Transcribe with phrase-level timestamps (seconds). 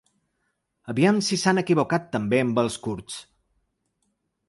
[0.93, 3.23] Aviam si s’han equivocat també amb els curts.